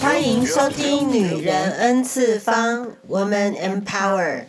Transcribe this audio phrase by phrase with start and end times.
[0.00, 4.44] 欢迎收听《女人 N 次方》，Woman Empower。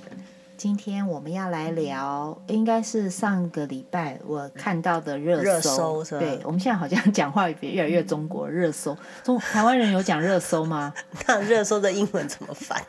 [0.57, 5.43] 今天我们要来聊，应该是上个礼拜我看到的热搜。
[5.43, 6.19] 热搜是吧？
[6.19, 8.97] 对，我们现在好像讲话越来越中国热搜。
[9.23, 10.93] 中台湾人有讲热搜吗？
[11.27, 12.81] 那热搜的英文怎么翻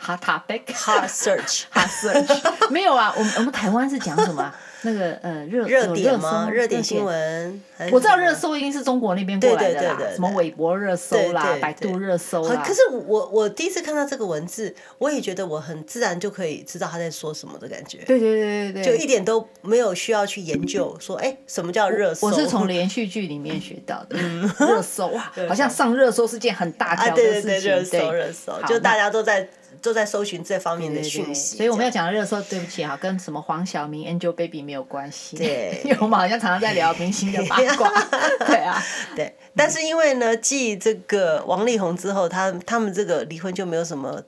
[0.00, 2.70] ？Hot topic, hot search, hot search。
[2.70, 4.54] 没有啊，我们我们台湾是讲什么？
[4.82, 6.48] 那个呃热热点吗？
[6.52, 12.62] 热点新闻，我知道热搜一定是中国那边过来的啦，什么微博热搜啦，百度热搜啦。
[12.64, 17.98] 可是我我第一次看到这个文字，我也觉得我很自然就可以知道他在说什么的感觉。
[18.06, 22.28] 对对对对对，就一点都没有需要去研究说，哎，什么叫热搜？
[22.28, 24.16] 我是从连续剧里面学到的。
[24.58, 27.42] 热搜 哇，好像上热搜是件很大条的事情。
[27.42, 29.48] 对对对，热搜热搜，就大家都在。
[29.82, 35.36] 都在搜寻这方面的讯息，所以我们要讲的热搜，对不起哈，跟什么黄晓明、Angelababy 没有关系。
[35.36, 37.90] 对， 因为我们好像常常在聊明星的八卦。
[38.46, 38.82] 对啊，
[39.16, 39.34] 对。
[39.56, 44.22] 但是因为呢，继这个王力宏之后，他他们这个离婚就没有什么，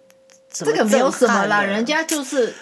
[0.53, 2.55] 这个没有什么啦，人家就是。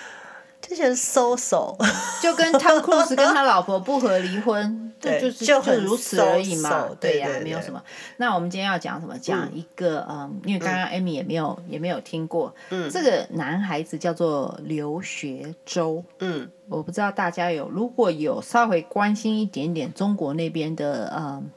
[0.60, 1.78] 之前收手，
[2.20, 6.88] 就跟汤克鲁斯跟他老婆不和离婚，对，就是就就如此而已嘛。
[7.00, 7.82] 对呀，没有什么。
[8.16, 9.18] 那我们今天要讲什么？
[9.18, 12.54] 讲一个嗯，因为刚刚艾米也没有也没有听过。
[12.70, 16.04] 嗯，这个男孩子叫做刘学周。
[16.18, 21.50] 嗯，我不知道大家有如果有稍微关心一点点中国那边的嗯，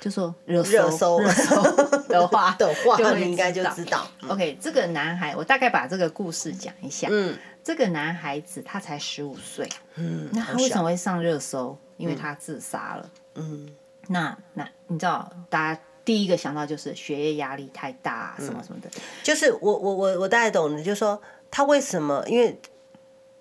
[0.00, 1.62] 就说热搜热搜
[2.08, 4.06] 的话的话，就应该就知道。
[4.28, 7.08] OK，这个男孩，我大概把这个故事讲一下。
[7.10, 7.36] 嗯。
[7.66, 11.76] 这个男孩子他才十五岁，嗯，那他为什么会上热搜？
[11.96, 13.68] 因为他自杀了，嗯，
[14.08, 18.90] 那那你知道，大家第一个想到就是学业压力太大，什么什么的。
[19.22, 22.24] 就是我我我我大概懂的，就是说他为什么？
[22.26, 22.60] 因为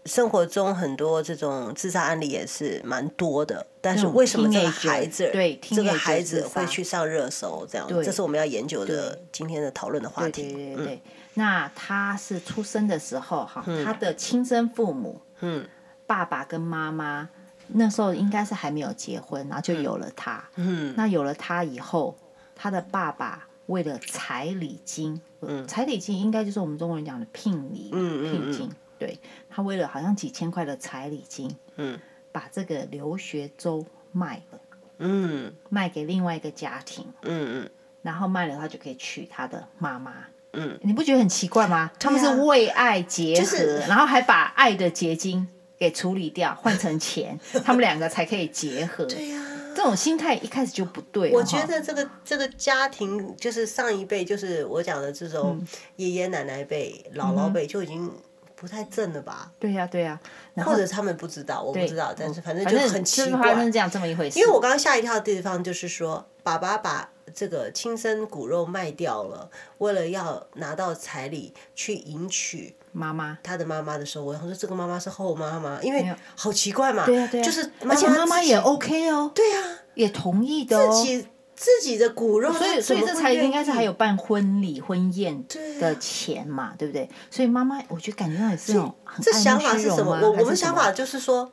[0.06, 7.66] 生活中很多这种自杀案例也是蛮多的，但是为什么这个孩子对这个孩子会去上热搜？
[7.67, 10.54] 这样，这是我们要研究的今天的讨论的话题。
[10.54, 11.02] 对对对。
[11.33, 15.67] 那他是出生的时候，哈，他的亲生父母，嗯，
[16.05, 17.27] 爸爸跟妈妈
[17.67, 22.17] 那时候应该是还没有结婚，然后就有了他，嗯，那有了他以后，
[22.55, 31.99] 他的爸爸为了彩礼金，嗯，彩礼金应该就是我们中国人讲的聘礼，嗯，聘金，对，他为了好像几千块的彩礼金，嗯，
[32.31, 34.59] 把这个留学周卖了，
[34.99, 37.70] 嗯，卖给另外一个家庭，嗯嗯，
[38.02, 40.14] 然后卖了他就可以娶他的妈妈。
[40.58, 41.77] 嗯，你不觉得很奇怪吗？
[41.77, 45.45] 啊、他们是为爱结合，就是、然后还把爱的结晶
[45.77, 49.05] 给处理掉，换成钱， 他们两个才可以结合。
[49.05, 51.31] 对呀、啊，这种心态一开始就不对。
[51.31, 55.59] 我觉得这个这个家庭就是上一辈，就是我讲的这种
[55.97, 58.11] 爷爷奶奶辈、嗯、姥姥辈就已经
[58.55, 59.52] 不太正了吧？
[59.59, 60.19] 对呀、啊，对呀、
[60.55, 64.39] 啊，或者他们不知道，我不知道，但是反正就很奇怪，是这样这么一回事。
[64.39, 67.09] 因为我刚刚吓一跳的地方就是说，爸爸把。
[67.35, 85.45] 这个亲生骨肉卖掉了，为了要拿到彩礼去迎娶妈妈，他的妈妈的时候，我说这个妈妈是后妈妈，因为好奇怪嘛，对啊对啊，就是而且妈妈也 OK 哦，对啊，也同意的哦，自己自己的骨肉，所以所以这彩礼应该是还有办婚礼婚宴
[85.79, 87.09] 的钱嘛，对不对？
[87.29, 90.17] 所以妈妈，我觉得感觉上也是那种很这想法是什么？
[90.21, 91.52] 我我们想法就是说，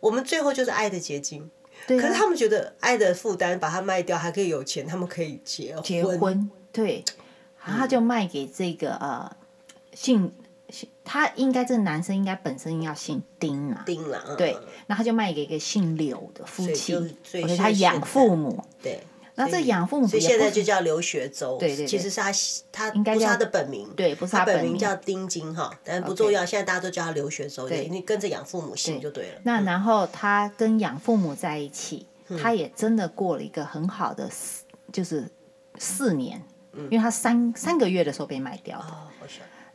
[0.00, 1.50] 我们最后就是爱的结晶。
[1.96, 5.82] 可是他们觉得爱的负担，把它卖掉还可以有钱，他们可以结婚。
[5.82, 7.04] 结婚对，
[7.64, 9.30] 然后他就卖给这个呃
[9.94, 10.32] 姓
[10.68, 14.56] 姓，他应该这个男生应该本身要姓丁啊，丁啊，对，
[14.86, 19.00] 那他就卖给一个姓柳的夫妻，而且他养父母，对。
[19.38, 21.56] 那这养父母，所以现在就叫刘学周。
[21.58, 26.44] 对对，其实是他他不是他的本名，对，不是他本名叫丁金哈，但不重要。
[26.44, 29.40] 现在大家都叫他刘学周，对，你跟着养父母姓就对了。
[29.44, 32.06] 那然后他跟养父母在一起，
[32.42, 35.30] 他也真的过了一个很好的四，就是
[35.78, 36.42] 四年，
[36.74, 38.86] 因为他三三个月的时候被卖掉的。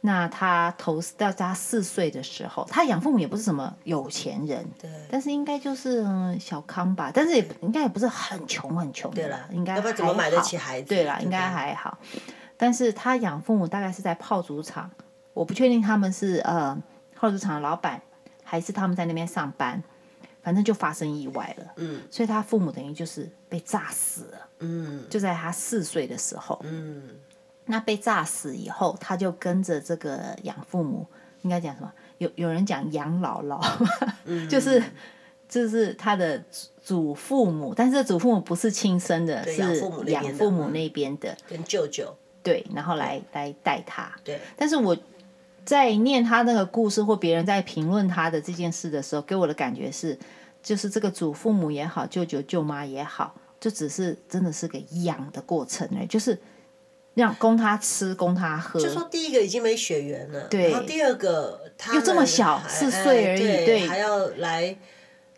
[0.06, 6.06] 那他投到他四岁的时候，他养父母也不是什么有钱人，对，但是应该就是
[6.38, 9.96] 小康吧，但是也应该也不是很穷很穷对啦，应该要不然。
[9.96, 10.90] 怎么买得起孩子？
[10.90, 11.98] 对啦，应该还好。
[12.58, 14.92] 但是他养父母大概是在炮竹厂，
[15.34, 16.78] 我不确定他们是呃
[17.16, 18.02] 炮竹厂的老板，
[18.44, 19.82] 还是他们在那边上班，
[20.42, 21.66] 反正就发生意外了。
[21.78, 24.38] 嗯，所以他父母等于就是被炸死了。
[24.60, 26.60] 嗯，就在他四岁的时候。
[26.66, 27.04] 嗯。
[27.66, 31.06] 那被炸死以后，他就跟着这个养父母，
[31.42, 31.92] 应该讲什么？
[32.18, 33.60] 有有人讲养姥姥，
[34.26, 34.82] 嗯、 就是
[35.48, 36.44] 就是他的
[36.82, 39.62] 祖父母，但是祖父母不是亲生的，是
[40.08, 44.12] 养父母那边的，跟舅舅对，然后来对来带他。
[44.24, 44.98] 对，但是我
[45.66, 50.18] 在念他那个故事，或别人在评论他的这件事的时候，给我的感觉是，
[50.62, 53.34] 就是这个祖父母也好，舅舅舅妈也好。
[53.60, 56.38] 就只是真的是个养的过程哎，就是
[57.16, 58.80] 让供他吃，供他喝。
[58.80, 64.78] 就说第一个已经没血缘了，对，然后第二个他又这么小，四岁而已，对，对，还要来。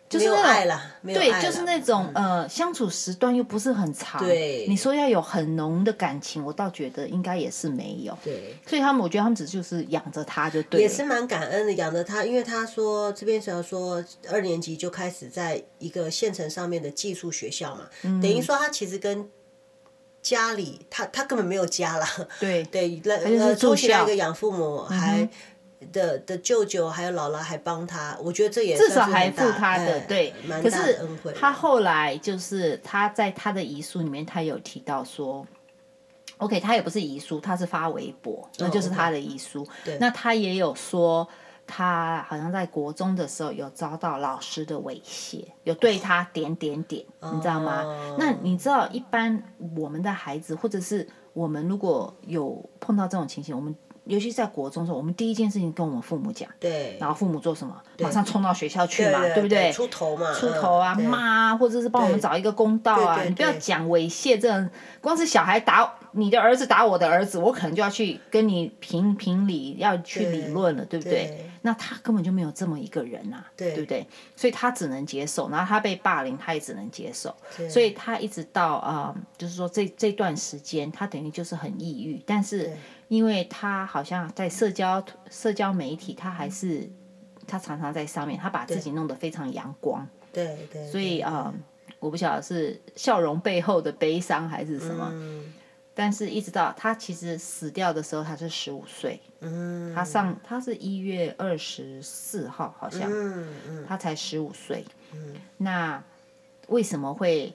[0.08, 4.24] 就是爱了，对，就是那种呃，相处时段又不是很长。
[4.24, 8.16] 对，你说要有很浓的感情，我倒觉得应该也是没有。
[8.22, 10.80] 对，所以他们，我觉得他们只就是养着他就对。
[10.80, 19.28] 也是蛮感恩的，养着他，因为他说这边想要说二年级就开始在一个县城上面的寄宿学校嘛，嗯、等于说他其实跟
[20.26, 22.06] 家里他他根本没有家了。
[22.40, 25.20] 对 对，那呃，出现一个养父母还。
[25.22, 25.28] 嗯
[25.92, 31.32] 的的舅舅还有姥姥还帮他，我觉得这也至少还付他的对，蛮大的恩惠。
[31.38, 35.46] 他后来就是他在他的遗书里面，他有提到说
[36.38, 39.68] ，OK，他也不是遗书，他是发微博，那就是他的遗书。
[39.84, 41.28] 对，那他也有说，
[41.66, 47.84] 他好像在国中的时候有遭到老师的猥亵，有对他点点点，你知道吗？
[48.18, 49.42] 那你知道，一般
[49.76, 53.74] 我们的孩子，或者是我们如果有碰到这种情形，我们。
[54.06, 57.74] 尤其在国中的时候，我们第一件事情跟我们父母讲，对，然后父母做什么？
[57.98, 59.72] 马上冲到学校去嘛，对不对？
[59.72, 63.22] 出头嘛，出头啊，骂，或者是帮我们找一个公道啊！
[63.24, 64.70] 你不要讲猥亵这种，
[65.00, 71.50] 光是小孩打你的儿子打我的儿子，我可能就要去跟你评评理，要去理论了，对不对？
[71.62, 74.06] 那他根本就没有这么一个人呐，对不对？
[74.36, 77.34] 所以他只能接受，然后他被霸凌，他也只能接受，
[77.68, 82.70] 所以他一直到啊，就是说这这段时间，他等于就是很抑郁，但是。
[83.08, 86.90] 因为他好像在社交社交媒体，他还是
[87.46, 90.06] 他常常在上面，他把自己弄得非常阳光。
[90.32, 90.90] 对对。
[90.90, 91.54] 所以啊、呃，
[92.00, 95.08] 我不晓得是笑容背后的悲伤还是什么。
[95.12, 95.54] 嗯。
[95.94, 99.20] 但是，一直到他其实死掉的时候，他是十五岁。
[99.40, 99.94] 嗯。
[99.94, 103.10] 他上他是一月二十四号，好像。
[103.10, 103.84] 嗯嗯。
[103.86, 104.84] 他才十五岁。
[105.14, 105.34] 嗯。
[105.56, 106.02] 那
[106.68, 107.54] 为什么会？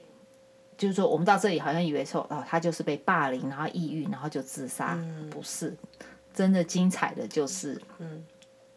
[0.81, 4.95] 就是说，我们到这里好像以为说，哦，他就是被霸凌，然后抑郁，然后就自杀。
[4.98, 5.78] 嗯、不是，
[6.33, 8.25] 真的精彩的就是，嗯，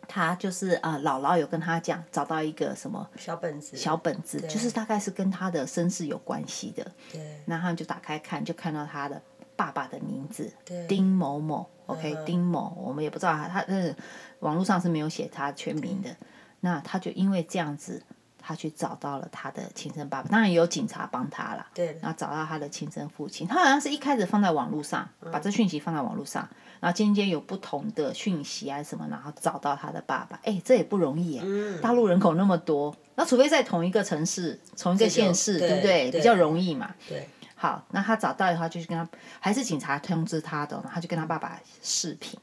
[0.07, 6.87] 他就是啊、呃，姥姥有跟他讲，找到一个什么小本子，小本子，就是大概是跟他的身世有关系的。
[7.11, 7.41] 对。
[7.47, 9.23] 然后就打开看，就看到他的
[9.57, 10.53] 爸爸的名字，
[10.87, 13.97] 丁某某，OK，丁某，我们也不知道他，他呃，
[14.41, 16.15] 网络上是没有写他全名的。
[16.61, 18.03] 那他就因为这样子。
[18.47, 21.67] 他去找到了他的亲生爸爸，当然也有警察帮他了。
[21.73, 21.99] 对。
[22.03, 26.47] 然后找到他的亲生父亲，他好像是一开始放在网络上，把这讯息放在网络上，
[26.81, 30.39] 然后间接有不同的讯息啊什么，然后找到他的爸爸。
[30.45, 31.45] 哎，这也不容易哎。
[31.47, 31.81] 嗯。
[31.81, 36.11] 大陆人口那么多，那除非在同一个城市、同一个县市，对不对？
[36.11, 36.95] 比较容易嘛。
[37.09, 37.27] 对。
[37.57, 39.09] 好，那他找到以后，就去跟他，
[39.41, 42.39] 还是警察通知他的，他就跟他爸爸视频，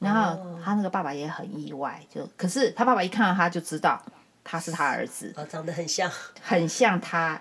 [0.00, 4.02] 然后他那个爸爸也很意外，就可是他爸爸一看到他就知道。
[4.44, 6.10] 他是他儿子，哦，长得很像，
[6.40, 7.40] 很像他。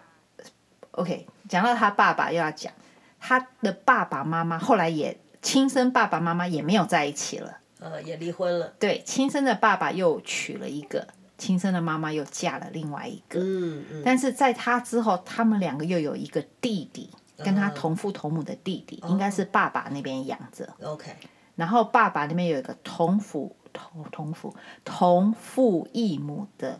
[0.91, 2.71] OK，讲到他爸爸，又要讲
[3.19, 8.73] 他的爸爸妈妈，后来也亲生爸爸妈妈也没有在一起了，呃，也离婚了。
[8.79, 11.07] 对，亲生的爸爸又娶了一个，
[11.37, 13.39] 亲生的妈妈又嫁了另外一个。
[13.39, 14.01] 嗯嗯。
[14.05, 20.69] 但是在他之后，他们两个又有一个弟弟，跟他同父同母的弟弟，应该是爸爸那边养着。
[20.83, 21.11] OK。
[21.55, 26.79] 然后爸爸那边有一个同父同同父同父异母的。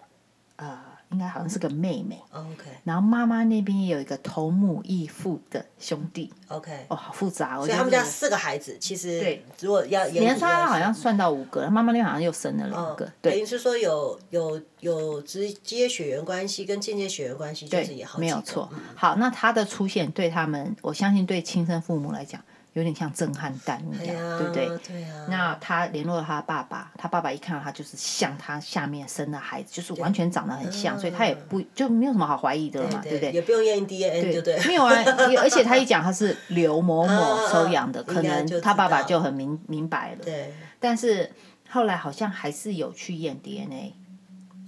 [0.55, 0.79] 呃，
[1.09, 2.21] 应该好像是个妹妹。
[2.31, 2.63] OK。
[2.83, 6.31] 然后妈妈那边也有一个同母异父的兄弟。
[6.47, 6.85] OK。
[6.89, 7.57] 哦，好复杂。
[7.57, 13.11] 所以他们家四个孩子，其实对，如果要连他好像算到五个，妈妈那边好像又生了两个。
[13.21, 13.31] 对。
[13.31, 18.19] 等于是说有有有直接血缘关系跟间接血缘关系，就是也好。
[18.19, 18.69] 没有错。
[18.95, 22.39] 好，那他的出现对他们，我相信对亲生父母来讲。
[22.73, 24.65] 有点像震撼弹一样，对不对？
[24.79, 25.25] 对啊。
[25.29, 33.31] 那他联络了他爸爸，他爸爸一看到他就是像他下面生的孩子，就是完全长得很像，所以他也不就没有什么好怀疑的了嘛，对不对？
[33.31, 34.59] 也不用验 DNA，对对？
[34.65, 34.93] 没有啊，
[35.39, 40.23] 而且他一讲他是刘某某收养的， 可能他爸爸就很明明白了。
[40.23, 40.51] 对。
[40.79, 41.31] 但是
[41.69, 43.93] 后来好像还是有去验 DNA，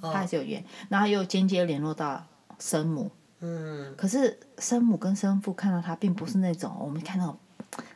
[0.02, 2.24] 他还是有验，然后又间接联络到
[2.60, 3.10] 生母。
[3.40, 3.96] 嗯。
[3.98, 7.36] 可是生母跟生父看到他，并不是那种我们看到。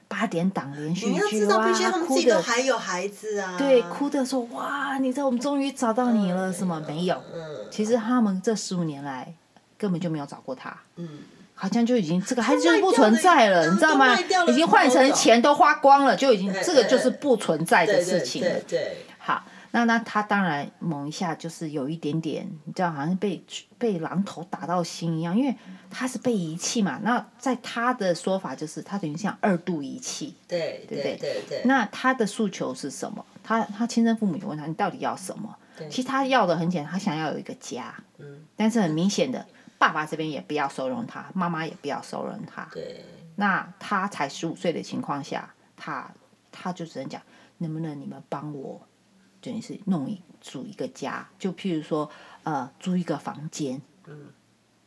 [0.08, 3.56] 八点档连续剧哇，你要知道，他们自己都还有孩子啊。
[3.58, 7.22] 对，哭的说哇，你知道我们终于找到你了，什么没有？
[7.70, 9.34] 其实他们这十五年来
[9.78, 10.76] 根本就没有找过他。
[10.96, 11.20] 嗯，
[11.54, 14.18] 好像就已经这个孩子就不存在了，你知道吗？
[14.48, 18.60] 已经换成钱都花光了，就已经这个就是不存在的事情了。
[18.68, 19.44] 对，好。
[19.72, 23.44] 那那他当然猛一下就是有一点点，你知道，好像被
[23.78, 25.56] 被榔头打到心一样，因为
[25.90, 27.00] 他是被遗弃嘛。
[27.04, 31.62] 那在他的说法就是，他等于像二度遗弃，对对对对，对。
[31.66, 33.26] 那他的诉求是什么？
[33.44, 35.56] 他他亲生父母也问他，你到底要什么？
[35.90, 37.94] 其实他要的很简单，他想要有一个家。
[38.18, 38.46] 嗯。
[38.56, 39.46] 但是很明显的，
[39.78, 42.68] 爸爸这边也不要收容他，妈妈也不要收容他。
[42.74, 43.06] 对。
[43.36, 46.12] 那他才十五岁的情况下，他
[46.52, 47.22] 他就只能讲，
[47.60, 48.82] 能不能你们帮我，
[49.42, 52.10] 等于是弄一组一个家，就譬如说，
[52.44, 54.28] 呃，租一个房间，嗯，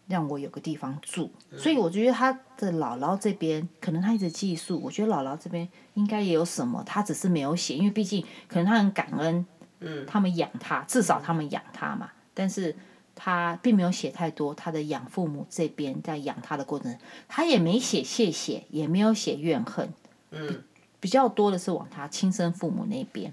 [0.06, 1.30] 让我有个地方住。
[1.50, 9.46] 嗯、所以我觉得他的姥姥这边，可能他一直寄宿，我觉得姥姥这边应该也有什么，他只是没有写，因为毕竟可能他很感恩，
[9.80, 12.76] 嗯，他们养他，至少他们养他嘛，但是。
[13.14, 19.92] 他并没有写太多，他的养父母这边在养他的过程，他也没写谢谢，也没有写怨恨，
[20.30, 20.62] 嗯，
[20.98, 23.32] 比较多的是往他亲生父母那边。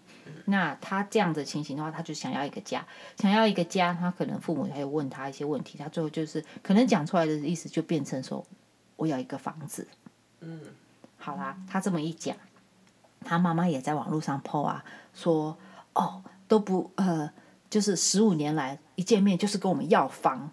[0.50, 2.86] 那他这样的情形的话，他就想要一个家，
[3.18, 8.46] 想要一个家，他可能父母还有问他一些问题，他最后就是可能讲出来的意思就变成说，
[8.96, 9.88] 我要一个房子，
[10.42, 10.62] 嗯，
[11.18, 12.36] 好啦，他这么一讲，
[13.22, 15.58] 他妈妈也在网络上 po 啊，说
[15.94, 17.32] 哦都不呃。
[17.70, 20.50] 就是十五年来一见面就是跟我们要房，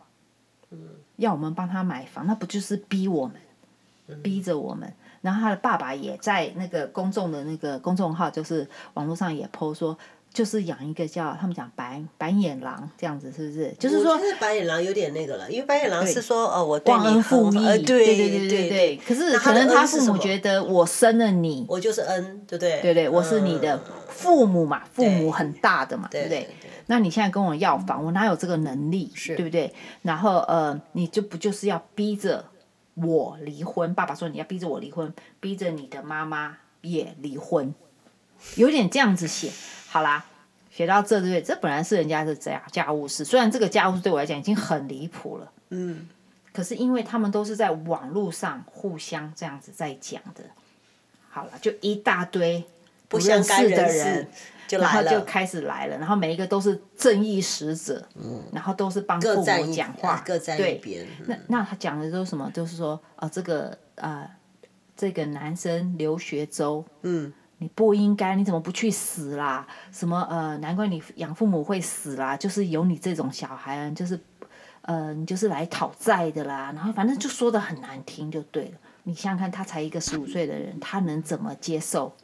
[1.16, 4.92] 要我们帮他买房，那不就是逼我们，逼着我们。
[5.26, 8.64] 然后他的爸爸也在那个公众的那个公众号，就是
[8.94, 9.98] 网络上也 po 说，
[10.32, 13.74] 就是养一个叫他们讲白白眼狼这样子，是不是？
[13.76, 18.96] 就是说白眼狼有点那个了，因为白眼狼是说哦，我忘恩负义，对对对对对。
[19.04, 22.80] 可是可能他父母觉得我生了你，我就是恩，对不对？
[22.80, 26.48] 对对，我是你的父母嘛，父母很大的嘛，对不对？
[26.86, 29.74] 那你现在跟我要房，我哪有这个能力，对不对？
[30.02, 32.44] 然后呃，你就不就是要逼着
[32.96, 33.94] 我离婚？
[33.94, 37.72] 爸爸说你要逼着我离婚，逼着你的妈妈也离婚，
[38.56, 39.50] 有点这样子写。
[39.88, 40.26] 好啦，
[40.70, 41.42] 写到这对不对？
[41.42, 46.08] 这本来是人家的家家务事，虽然这个家务事对我来讲已经很离谱了，嗯，
[46.52, 50.42] 可是因为他们都是在网络上互相这样子在讲的，
[51.28, 52.64] 好了，就一大堆
[53.08, 54.28] 不认识的人。
[54.70, 61.06] 然后就开始来了，然后每一个都是正义使者，嗯、然后都是帮父母讲话，各在一边。
[61.24, 62.50] 对，那那他讲的都是什么？
[62.52, 64.30] 就是说，哦，这个啊、呃，
[64.96, 69.66] 这个男生刘学周，嗯，你不应该，你怎么不去死啦？
[69.92, 74.18] 什么呃，难怪你养父母会死啦，就是有你这种小孩，就是
[74.82, 76.72] 呃，你就是来讨债的啦。
[76.74, 78.78] 然后反正就说的很难听，就对了。
[79.04, 82.16] 你想想看，他才一个十五岁的人，他能怎么接受？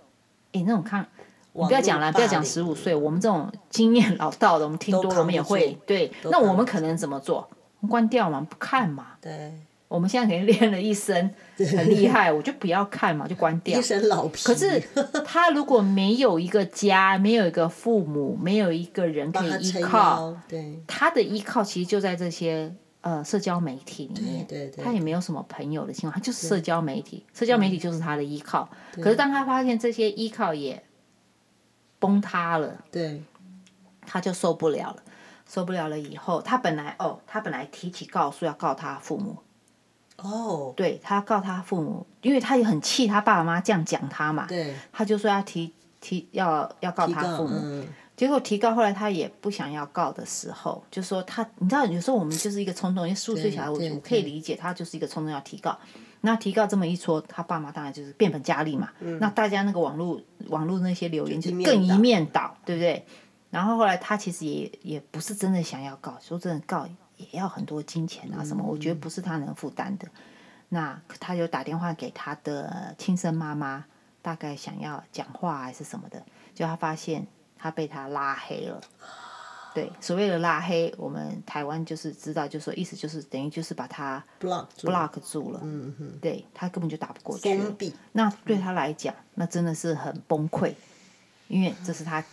[0.53, 1.07] 诶，那种看。
[1.55, 6.11] 你不要讲了，不要讲十五岁，我们这种经验老道的，我们听多了，我们也会对。
[6.25, 7.49] 那我们可能怎么做？
[7.89, 9.09] 关掉嘛，不看嘛。
[9.21, 9.53] 对。
[9.89, 11.35] 我们现在肯定练了一身，
[11.77, 13.79] 很厉害，我就不要看嘛，就关掉。
[13.79, 14.43] 一身老皮。
[14.43, 14.83] 可是
[15.27, 20.83] 他如果没有一个家，没有一个父母，没有一个人可以依靠，对。
[20.87, 24.47] 他的依靠其实就在这些呃社交媒体里面。
[24.47, 24.83] 对对。
[24.83, 28.67] 他也没有什么朋友的情况，他就是社交媒体，社交媒体就是他的依靠。
[28.95, 30.83] 可是当他发现这些依靠也。
[32.03, 33.23] 崩塌了，对，
[34.05, 34.97] 他就受不了了，
[35.49, 39.37] 受不了了以后，他本来哦，他本来提起告诉要告他父母，
[40.17, 55.79] 哦，对他告他父母，因为他也很气他爸爸妈妈这样讲他嘛，对，他就说要提提要要告他父母，嗯、结果提告后来他也不想要告的时候，就说他，你知道有时候我们就是一个冲动，因为十五岁小孩我我可以理解他就是一个冲动要提告。
[56.23, 58.91] 那提告这么一说，他爸妈当然就是变本加厉嘛。
[59.00, 63.05] 嗯、那大家那个网络网络那些留言就更一面倒，对不对？
[63.50, 70.09] 然后后来他其实也也不是真的想要告，说真的告也要很多金钱啊什么，嗯、我觉得不是他能负担的。
[70.69, 73.85] 那他就打电话给他的亲生妈妈，
[74.23, 76.25] 大概想要讲话还是什么的，
[76.55, 77.26] 就他发现
[77.59, 78.81] 他被他拉黑了。
[79.75, 87.57] 对，所谓的拉黑，我们台湾就是知道，就是说意思就是等于就是把他 block block 住了，嗯哼，对他根本就打不过去。
[87.57, 87.95] 封闭。
[88.12, 90.75] 那对他来讲，那真的是很崩溃，
[91.49, 92.25] 因为这是他，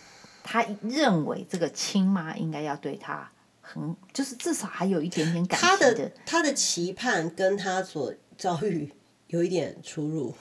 [0.42, 3.30] 他认为这个亲妈应该要对他
[3.60, 5.76] 很，就是至少还有一点点感情的。
[5.76, 8.92] 他的他的期盼跟他所遭遇
[9.28, 10.34] 有一点出入，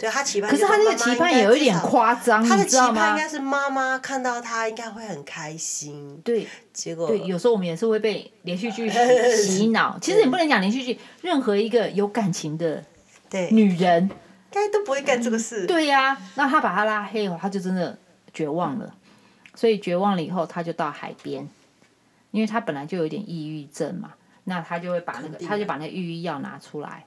[0.00, 6.18] 对他期盼，可是他那个期盼也有一点夸张，他的期盼应该是妈妈看到他应该会很开心。
[6.24, 8.90] 对，结果对，有时候我们也是会被连续剧
[9.36, 9.98] 洗脑。
[10.00, 12.82] 其实你不能讲连续剧，任何一个有感情的
[13.28, 14.10] 对女人，应
[14.50, 15.66] 该都不会干这个事。
[15.66, 17.98] 对呀，那他把他拉黑后，他就真的
[18.32, 18.94] 绝望了。
[19.54, 21.46] 所以绝望了以后，他就到海边，
[22.30, 24.14] 因为他本来就有点抑郁症嘛，
[24.44, 27.04] 那他就会把那个，他就把那个抑郁药拿出来。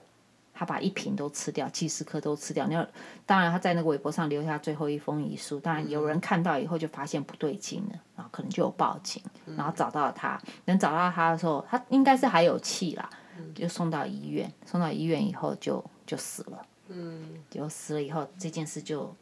[0.53, 2.67] 他把一瓶都吃掉，几十颗都吃掉。
[2.67, 2.87] 那
[3.25, 5.59] 当然，他在那个微博上留下最后一封遗书。
[5.59, 9.21] 当然，有人看到以后就发现不对劲了，然后可能就有报警，
[9.57, 10.39] 然后找到他。
[10.65, 13.09] 能找到他的时候，他应该是还有气啦，
[13.55, 14.51] 就送到医院。
[14.65, 16.65] 送到医院以后就就死了。
[16.89, 19.15] 嗯，就死了以后，这件事就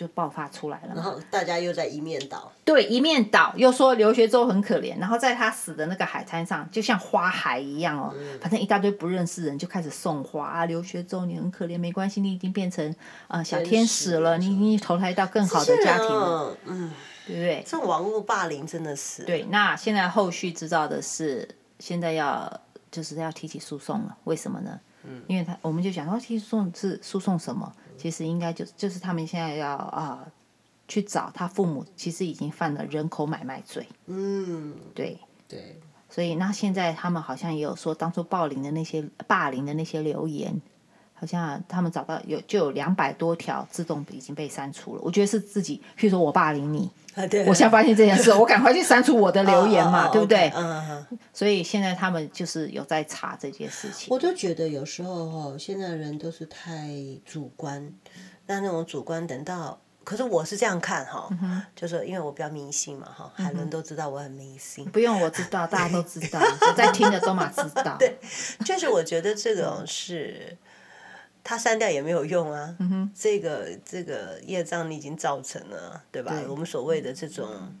[0.00, 0.94] 就爆发出来了。
[0.94, 2.50] 然后大家又在一面倒。
[2.64, 4.98] 对，一面倒，又说刘学洲很可怜。
[4.98, 10.64] 然后在他死的那个海滩上，就像花海一样哦，嗯、反正一大堆不认识人就开始送花啊。
[10.64, 12.88] 刘学洲，你很可怜，没关系，你已经变成
[13.28, 16.90] 啊、呃、小天使了，你已经投胎到更好的家庭了，嗯，
[17.26, 17.62] 对不对？
[17.66, 19.24] 这种网络霸凌真的是。
[19.24, 21.46] 对，那现在后续知道的是，
[21.78, 24.80] 现在要就是要提起诉讼了，为什么呢？
[25.04, 27.70] 嗯，因为他我们就讲说提起诉讼是诉讼什么？
[28.00, 30.32] 其实应该就就是他们现在要啊、呃、
[30.88, 33.86] 去找他父母，其实已经犯了人口买卖罪。
[34.06, 35.78] 嗯，对对，
[36.08, 40.62] 所以那现在他们好像也有说，当初暴凌的那些霸凌的那些留言，
[41.20, 45.02] 好像他们找到有就有两百多条自动已经被删除了。
[45.04, 46.90] 我觉得是自己，譬如说我霸凌你。
[47.14, 50.50] 啊、对，我现在发现这件事，我赶快去删除我的留言嘛， 对不对？
[50.54, 54.06] 嗯，所以现在他们就是有在查这件事情。
[54.10, 56.88] 我就觉得有时候哈，现在人都是太
[57.24, 57.92] 主观，
[58.46, 64.84] 那那种主观等到，可是我是这样看哈，嗯、就是因为我比较迷信嘛哈，海伦都知道我很迷信。
[64.86, 67.96] 不用我知道，大家都知道， 我在听的都嘛知道。
[67.98, 68.16] 对，
[68.64, 70.56] 就是我觉得这种是。
[71.50, 76.30] 他删掉也没有用啊，嗯、哼这个这个业障你已经造成了，对吧？
[76.30, 77.74] 对我们所谓的这种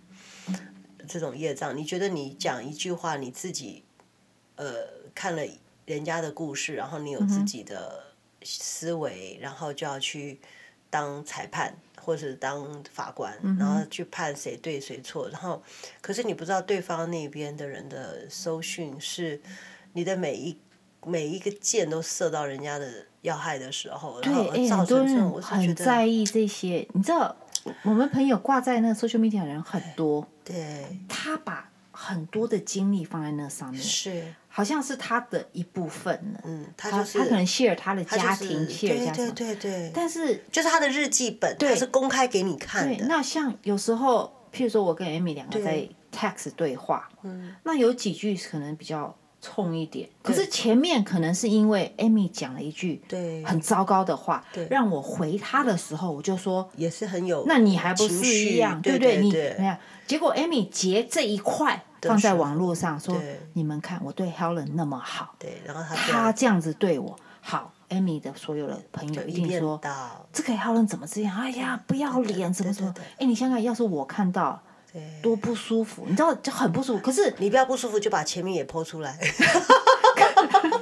[1.06, 3.84] 这种业障，你觉得你讲一句话，你自己
[4.56, 4.74] 呃
[5.14, 5.44] 看了
[5.86, 8.06] 人家的故事，然后你有自己的
[8.42, 10.40] 思维，嗯、然后就要去
[10.90, 11.72] 当裁判
[12.02, 15.62] 或者当法官，然后去判谁对谁错，然后
[16.00, 19.40] 可是你不知道对方那边的人的搜讯是
[19.92, 20.58] 你的每一
[21.06, 22.88] 每一个箭都射到人家的。
[23.22, 26.88] 要害的时候，对，哎，很多人很在意这些。
[26.94, 27.36] 你知道，
[27.82, 30.26] 我们朋友挂在那个 social media 的人很多。
[30.42, 30.86] 对。
[31.06, 36.40] 他把很多的精力放在那上面，是，好像是他的一部分呢。
[36.44, 39.92] 嗯，他他可能 share 他的家庭，share 家庭，对对对。
[39.94, 43.04] 但是，就是他的日记本，他是公开给你看的。
[43.04, 49.14] 那像有时候，譬如说我跟 Amy 两个在 text 对话，嗯，那有几句可能比较。
[49.40, 53.00] 冲一点，可是前面可能是因为 Amy 讲了一句
[53.44, 59.20] 很糟糕的话，让我回他的时候，我就说也是很有，那你还不是一样，对不对？
[59.20, 59.74] 你没有，
[60.06, 63.16] 结果 Amy 截这一块放在网络上说，
[63.54, 69.80] 你们看我对 Helen 那么好，对，然后他他这样子对我好，Amy 的所有的朋友一定说，
[70.32, 71.34] 这个 Helen 怎么这样？
[71.34, 72.94] 哎呀，不要脸，怎么怎么？
[73.18, 74.62] 哎，你想想，要是我看到。
[75.22, 77.00] 多不舒服，你知道就很不舒服。
[77.02, 79.18] 可是你不要不舒服，就把前面也剖出来。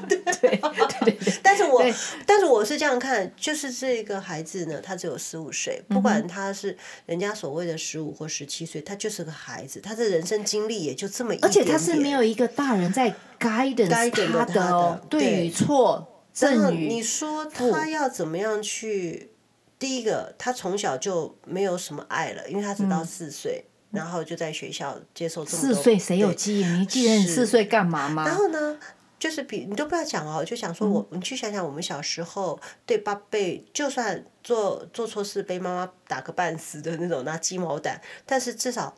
[0.08, 0.60] 对对对
[1.04, 1.18] 对。
[1.42, 1.82] 但是我
[2.26, 11.64] 但是我是这样看，就是这个孩子呢，他只有十五岁，不管他是人家所谓的十五或十七岁，他就是个孩子，他的人生经历也就这么一点点。
[11.64, 16.88] 而且他是没有一个大人在 guidance 他的哦，对与错，正与。
[16.88, 19.32] 你说他要怎么样去？
[19.78, 23.64] 第一个，他从小就没有什么爱了，因为他只到四岁。
[23.90, 25.74] 然后就在学校接受这么多。
[25.74, 26.64] 四岁谁有记忆？
[26.64, 28.26] 你记得你四岁干嘛吗？
[28.26, 28.78] 然后呢，
[29.18, 38.94] 就是比你都不要讲哦，就想说我，嗯、你去想想我们小时候对爸被，就算做做错事被妈妈打个半死的那种拿鸡毛掸，但是至少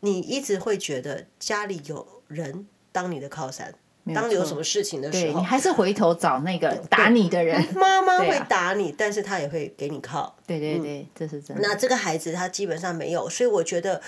[0.00, 3.74] 你一直会觉得家里有人当你的靠山。
[4.14, 7.60] 当你有什么事情的时候，你还是回头找那个打你的人。
[7.74, 10.36] 妈妈会打你，但是他也会给你靠。
[10.46, 11.62] 对对对，这是真的。
[11.62, 14.00] 那这个孩子他基本上没有，所以我觉得，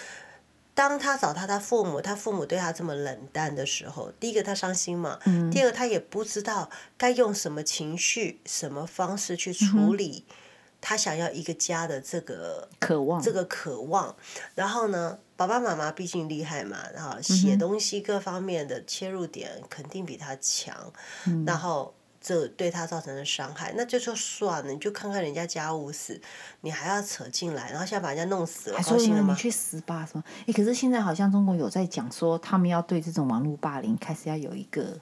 [0.74, 5.18] 当他找他他父母，他父母对他这么冷淡的时候，第一个他伤心嘛，
[5.50, 10.24] 第二个他也不知道该用什么情绪、什么方式去处理
[10.80, 14.14] 他想要一个家的这个渴望，这个渴望。
[14.54, 15.18] 然后呢？
[15.38, 20.74] 爸爸妈妈毕竟厉害嘛，然后写东西各方面的切入点肯定比他强，
[21.28, 26.20] 嗯、然后这对他造成的伤害，那就就算了，你就看看人家家务事，
[26.62, 29.32] 你还要扯进来，然后现在把人家弄死了，高兴了吗？
[29.32, 30.24] 你去死吧什么？
[30.48, 34.98] 哎，可是现在好像中国有在讲说，他们要对这种网络霸凌开始要有一个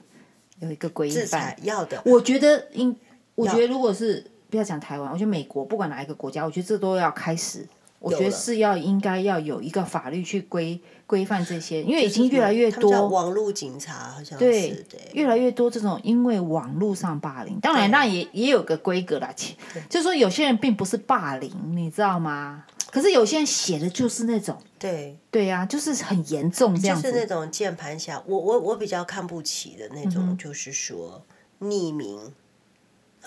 [0.59, 2.03] 有一个规范，制裁要的。
[2.05, 2.95] 我觉得应，
[3.35, 7.67] 我觉得如果是要不要讲台湾，我觉得美国不管哪一个国家，我觉得这都要开始。
[7.99, 13.09] 我觉得是要应该要有一个法律去规规范这些，因为已经越来越多。
[13.09, 15.01] 网络警察好像对，对。
[15.15, 19.35] 越来越多这种因为网络上霸凌，当然那也也有个规格啦，
[19.73, 19.83] 对。
[19.89, 22.65] 就是说有些人并不是霸凌，你知道吗？
[22.93, 24.57] 可是有些人写的就是那种。
[24.79, 25.17] 对。
[25.31, 28.23] 对呀、啊，就是很严重这样子，就是那种键盘侠。
[28.27, 31.25] 我我我比较看不起的那种，就是说
[31.61, 32.33] 匿名，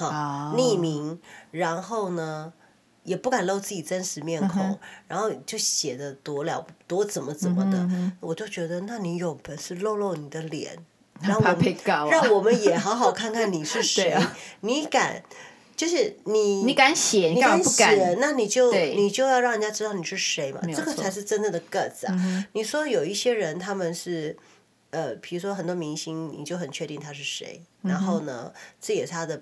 [0.07, 1.19] 哈、嗯，匿名，
[1.51, 2.53] 然后呢？
[3.05, 10.77] 也不敢露自己真实面孔，然后就写的多了多怎么怎么的，我就觉得，那你有本事露露你的脸，
[11.21, 11.77] 让我们
[12.11, 14.15] 让我们也好好看看你是谁。
[14.61, 15.23] 你敢
[15.75, 18.19] 就是你你敢写，你敢不敢？
[18.19, 22.09] 那你就你就要让人家知道你是谁嘛，这个才是真正的 guts 啊！
[22.09, 24.37] 嗯、你说有一些人他们是
[24.91, 29.41] 呃，比如说很多明星，你就很确定他是谁，然后呢，这也是他的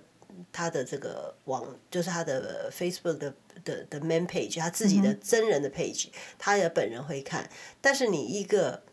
[0.51, 7.49] 他的这个网，就是他的 Facebook 的的的 main page，他自己的真人的 page，、嗯、他也本人会看，
[7.81, 8.83] 但是你一个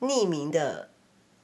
[0.00, 0.90] 匿名的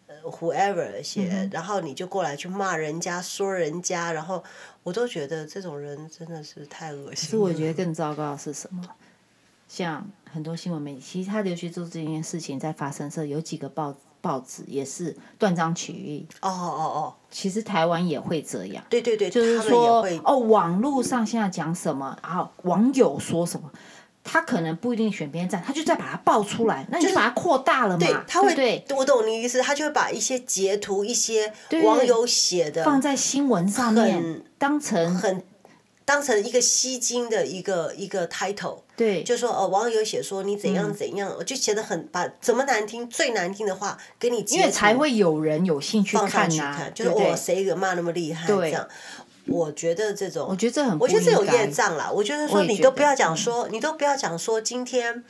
[0.06, 0.16] 呃。
[0.22, 4.42] Whoever 写，嗯、然后你就过来去骂人家，说人家，然后
[4.82, 7.14] 我都觉得这种人真的是太恶心了。
[7.14, 8.82] 其实我觉得更糟糕的是什么？
[9.68, 16.26] 像很多新闻媒体，其实他留学做这件事情在发生的时候，有几个报报纸也是断章取义。
[16.40, 18.82] 哦哦哦，其实台湾也会这样。
[18.90, 23.70] 对对对，就是说哦，网络上现在讲什么，然后网友说什么。
[24.28, 28.04] 他可能不一定选边站，他就再把它爆出来，那你就把它扩大了嘛？
[28.04, 31.52] 对，他会，对，我懂你意思，他就会把一些截图、一些
[31.84, 35.44] 网友写的放在新闻上面，当成很
[36.06, 38.78] 当成一个吸睛的一个一个 title。
[38.96, 48.88] 对，就说哦，网友写说你怎样怎样，就写的很把怎么难听最难听的话给你，因为才会有人有兴趣看啊，就是我谁个骂那么厉害这样。
[49.48, 52.10] 我觉得这种，我觉得这很，我觉得这有业障啦。
[52.10, 55.22] 我觉得说你都不要讲说，你都不要讲说今天，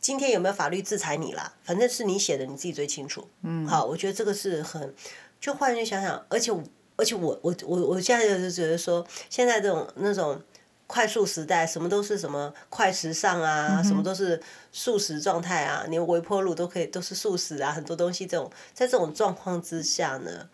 [0.00, 1.52] 今天有没有法律制裁你啦？
[1.62, 3.28] 反正是你写的，你自己最清楚。
[3.42, 4.92] 嗯，好，我觉得这个是很，
[5.40, 6.50] 就换句想想，而且
[7.00, 10.40] 而且我我我我现在就是觉得说，现在这种那种
[10.86, 20.48] 快速时代，什么都是什么快时尚啊，什么都是素食状态啊，连微波炉都可以都是素食啊，很多东西这种在这种状况之下呢。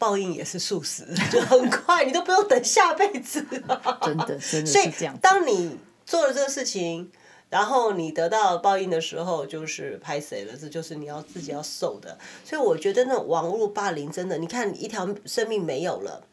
[0.00, 3.44] 报应也是速食，就很快，你都不用等下辈子。
[4.00, 5.12] 真的，真的是这样。
[5.12, 7.10] 所以，当你做了这个事情，
[7.50, 10.56] 然后你得到报应的时候，就是拍谁了？
[10.56, 12.18] 这就是你要自己要受的。
[12.44, 16.24] 所以，我觉得那种网络霸凌，真的，你看，一条生命没有了。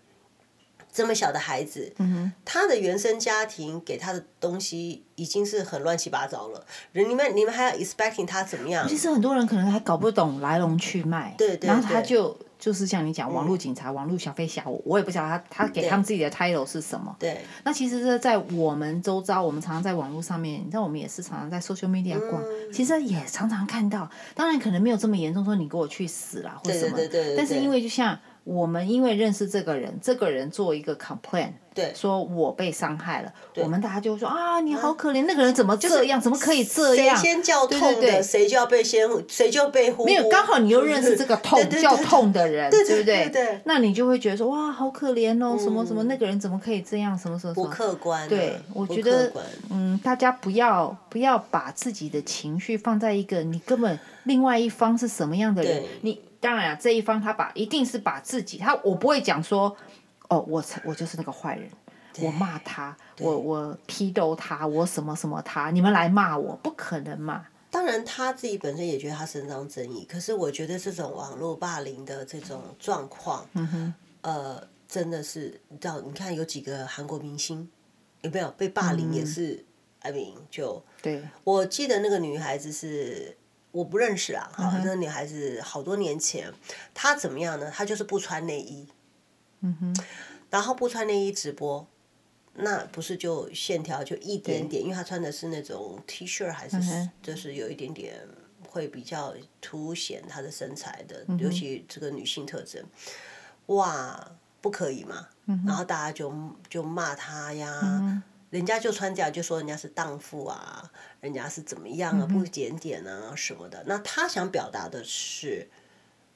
[0.92, 6.66] 这么小的孩子，嗯、他的原生家庭给他的东西已经是很乱七八糟了。
[6.94, 8.88] 人你们你们还要 expecting 他怎么样？
[8.88, 11.36] 其实很多人可能还搞不懂来龙去脉。
[11.38, 11.68] 对对，对。
[11.68, 17.16] 然后他就就是像你讲，网络警察、嗯、网络小飞侠，我我也不晓得他他给他们自己的 title 是什么。
[17.20, 17.40] 对。
[17.64, 24.10] 那其实是在我们周遭，我们常常在网络上面，你知道，我们也是常常在 social media 逛，嗯、其实也常常看到。
[24.34, 26.98] 当然可能没有这么严重，说你给我去死啦，或者什么。
[26.98, 27.38] 对对对对对。
[27.38, 28.18] 但是因为就像。
[28.46, 37.18] 我们因为认识这个人，这个人做一个 complain，对，说我被伤害了，我们大家就说啊，你好可怜，那个人怎么这样，怎么可以这样？
[37.18, 40.06] 谁先叫痛的，谁就要被先，谁就被呼。
[40.06, 43.62] 没有，刚好你又认识这个痛 叫痛的人，对不对？
[43.64, 47.18] 那你就会觉得说哇，好可怜哦，什么什么，那个人怎么可以这样？
[47.18, 47.54] 什么什么？
[47.56, 48.30] 不客观。
[48.30, 49.34] 对，我觉得，
[49.72, 56.22] 嗯，大家不要不要把自己的情绪放在一个你根本另外一方是什么样的人，你。
[56.46, 59.76] 当然啊，这一方他把一定是把自己，他我不会讲说，
[60.30, 61.68] 哦，我我就是那个坏人，
[62.20, 67.48] 我骂他，我我批斗他，我什么什么他，你们来骂我，不可能嘛。
[67.72, 77.68] 当然他自己本身也觉得他伸张正义，可是我觉得这种网络霸凌的这种状况，嗯哼，呃，真的是你知道，你看有几个韩国明星
[78.22, 79.66] 有没有被霸凌，也是
[80.02, 83.36] ，I mean，就对，我记得那个女孩子是。
[83.76, 86.50] 我不认识啊，好，那个女孩子好多年前，
[86.94, 87.70] 她怎么样呢？
[87.70, 88.88] 她就是不穿内衣，
[89.60, 90.06] 嗯哼，
[90.50, 91.86] 然后不穿内衣直播，
[92.54, 96.78] 那不是就线条就一点点，因为她穿的是那种 T 恤还是
[97.22, 98.16] 就是有一点点
[98.70, 102.82] 会比较凸显她的身材的，嗯、尤其这个女性特征，
[103.66, 106.34] 哇，不可以嘛，嗯、然后大家就
[106.70, 108.24] 就骂她呀。
[108.56, 110.90] 嗯人家就穿这样，就说人家是荡妇啊，
[111.20, 113.84] 人家是怎么样啊，不检点啊什么的。
[113.86, 115.70] 那他想表达的是，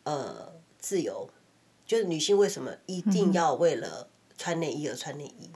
[0.03, 1.29] 呃，自由，
[1.85, 5.49] 就是女性为什么一定要为了穿内衣而穿内衣，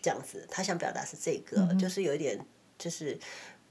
[0.00, 2.46] 这样子，他想表达是这个，就是有一点，
[2.78, 3.18] 就是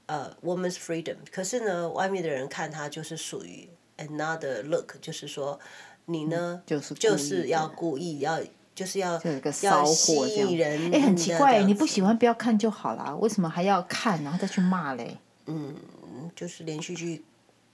[0.04, 1.16] 呃，woman's freedom。
[1.32, 5.58] 可是呢，外面的人看他就是属于 another look，就是说
[6.04, 8.38] 你呢，就是就是要故意要。
[8.78, 15.18] 就是要有个骚货这样，哎，很奇怪，你不喜欢不要看就好了，为什么还要看然后再去骂嘞？
[15.46, 15.74] 嗯，
[16.36, 17.24] 就是连续剧。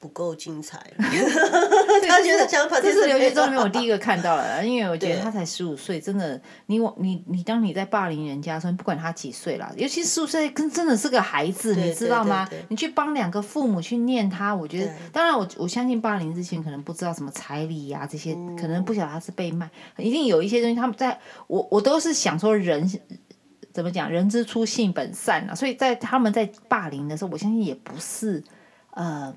[0.04, 12.46] 不够精彩， 他觉得想法这是留学中里面我第一个看到了，因为我觉得他才十五岁，真的，你我你你当你在霸凌人家的时候，不管他几岁了，尤其十五岁，跟真的是个孩子，你知道吗？
[12.68, 22.86] 你去帮两个父母去念他，我觉得，当然我我相信霸凌之前可能不知道什么彩礼呀这些，可能不晓得他是被卖，一定有一些东西他们在我我都是想说人
[23.72, 28.44] 怎么讲，人之初性本善啊，所以在他们在霸凌的时候，我相信也不是
[28.90, 29.34] 呃。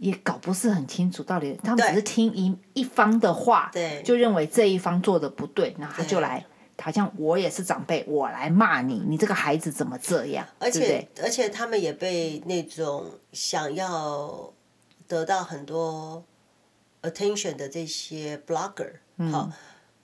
[0.00, 6.44] 也搞不是很清楚，到底他们只是听一一方的话，对就认为这一方做的不对，然后他就来
[6.80, 10.46] 好像我也是长辈，我来骂你，你这个孩子怎么这样？
[10.58, 14.50] 而且而且他们也被那种想要
[15.06, 16.24] 得到很多
[17.02, 18.92] attention 的这些 blogger，
[19.30, 19.52] 好、嗯，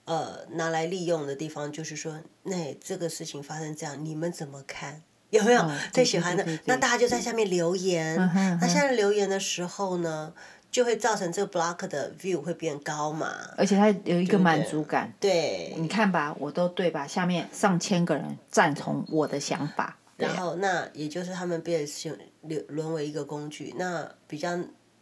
[0.05, 5.01] 呃，拿来利用的地方就是说，那这个事情发生这样，你们怎么看？
[5.29, 6.45] 有没有最喜欢的？
[6.65, 8.15] 那大家就在下面留言。
[8.61, 10.33] 那下面留言的时候呢，
[10.71, 13.33] 就会造成这个 block 的 view 会变高嘛？
[13.57, 15.13] 而且它有一个满足感。
[15.19, 17.05] 对，你看吧，我都对吧？
[17.05, 19.97] 下面上千个人赞同我的想法。
[20.15, 23.75] 然后，那也就是他们变成沦沦为一个工具。
[23.77, 24.57] 那比较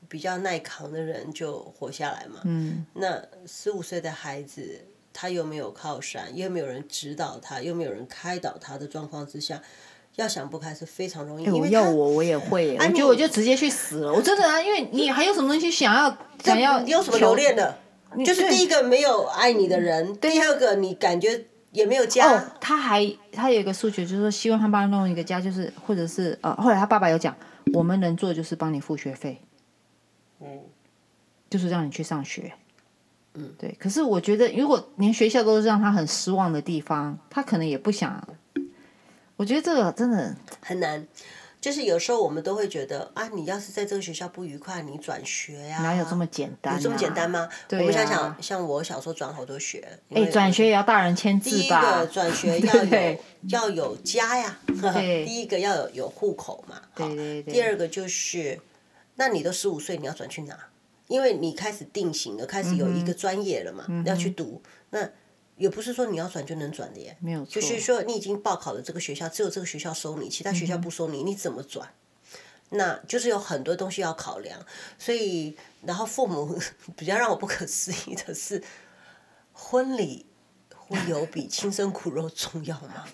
[0.10, 2.42] 比较耐扛的人就活下来嘛。
[2.46, 2.86] 嗯。
[2.96, 9.62] 那十五岁的孩子，他又没有靠山，又没有人指导他，又没有人开导他的状况之下。
[10.16, 11.50] 要想不开是非常容易。
[11.50, 14.14] 我要我我也会，我觉得我就直接去死了。
[14.14, 16.80] 我真的啊，因为你还有什么东西想要想要？
[16.82, 17.78] 你有什么留恋的？
[18.26, 22.32] 就是第一个没有爱你的人，第二个你感觉也没有家。
[22.32, 27.36] 哦，他还他有一个诉求，就是说希望他帮他弄一个家，就是或者是呃，后来他爸爸有讲，
[27.74, 29.42] 我们能做的就是帮你付学费，
[30.40, 30.48] 嗯，
[31.50, 32.54] 就是让你去上学，
[33.34, 33.76] 嗯，对。
[33.78, 38.26] 可是我觉得，如果连学校都是让他很失望的地方，他可能也不想。
[39.38, 41.06] 我觉得这个真的很难，
[41.60, 45.84] 就是有时候我们都会觉得啊，你要是在这个学校不愉快，你转学呀、啊？
[45.84, 46.78] 哪有这么简单、啊？
[46.78, 47.50] 有这么简单吗？
[47.68, 51.56] 对啊、我们想想，像我小时候转好多学，哎，转学也要大人签字吧？
[51.58, 53.18] 第一个转学要有
[53.50, 54.58] 要有家呀，
[55.26, 56.82] 第一个要有有户口嘛。
[56.96, 57.54] 对对对。
[57.54, 58.60] 第二个就是，
[59.16, 60.58] 那你都十五岁，你要转去哪？
[61.08, 65.10] 因为你开始定型了，开始有一个专业了嘛，嗯、要去读那。
[65.58, 67.62] 也不是说你要转就能转的耶，没有错。
[67.62, 71.90] 就是说你已经报考了这个学校，只有这个学校收你，其他学校不收你，嗯、你怎么转？
[72.72, 74.60] 那就是有很多东西要考量。
[74.98, 76.58] 所以，然后父母
[76.98, 78.62] 比较让我不可思议的是，
[79.54, 80.26] 婚礼
[80.76, 83.06] 会有比亲生骨肉重要吗？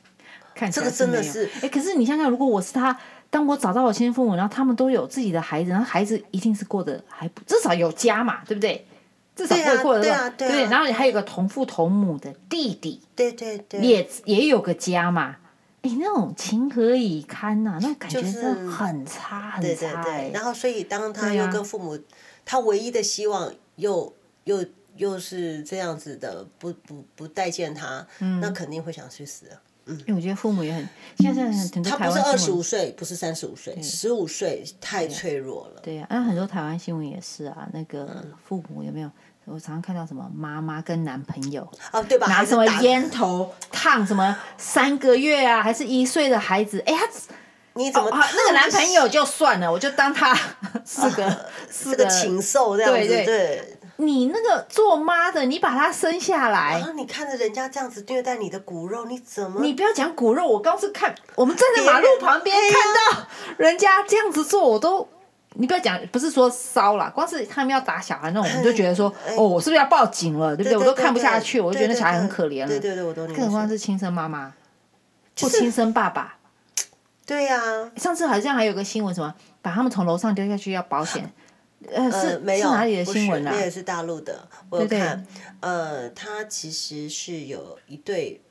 [0.56, 2.98] 看这个真的是，哎，可是你想想，如果我是他，
[3.30, 8.86] 当我找到我亲生父母，然后他们都有自己的孩子，然后孩子一定是过得还不至少有家嘛，对不对？
[9.36, 15.38] 至少会过得对、啊对，啊对，啊、对，然后你还有个同父同母的弟弟，对对对，也也有个家嘛，
[15.84, 17.80] 你，那种情何以堪呐、啊？
[17.82, 19.62] 那种感觉是很差很差。
[19.62, 22.00] 对对对，然后所以当他又跟父母，啊、
[22.46, 24.14] 他唯一的希望又
[24.44, 24.64] 又
[24.98, 29.46] 又是这样子的，不不不待见他，嗯、那肯定会想去死。
[29.92, 35.82] 嗯，因为我觉得父母也很，现在很多台湾他不是二十五岁，不是三十五岁，十五岁太脆弱了。
[35.82, 39.12] 对呀、啊，那、啊、很多台湾新闻也是啊，那个父母有没有？
[39.46, 42.28] 我常常看到什么妈妈跟男朋友哦，对吧？
[42.28, 46.80] 拿什么烟头烫什么三个月啊，还是一岁的孩子？
[46.86, 47.08] 哎，他
[47.74, 50.34] 你怎么、哦、那个男朋友就算了，我就当他
[50.86, 51.38] 是个、哦、
[51.72, 53.08] 是个禽兽这样子。
[53.08, 53.71] 对
[54.02, 59.62] 你那个做妈的，你把他生下来，然后你看着人家这样子虐待你的骨肉，你怎么？
[59.62, 65.08] 你不要讲骨肉，我刚是看我们站在马路旁边看到人家这样子做，我都。
[65.56, 70.78] 你不要讲，不是说骚了，光是他们要打小孩那种，我们就觉得说，哦，我是不是要报警了，对不对？
[70.78, 72.68] 我都看不下去，我就觉得那小孩很可怜了。
[72.68, 73.28] 对对对，我都。
[73.28, 74.54] 更何况是亲生妈妈，
[75.42, 76.38] 或亲生爸爸。
[77.26, 77.62] 对呀。
[77.98, 81.30] 上次好像还有个新闻，什么把他们从楼上丢下去要保险？
[81.90, 83.52] 呃，是是哪里的新闻啊？
[83.54, 85.26] 那也是大陆的，我有看。
[85.62, 88.42] 呃，他其实是有一对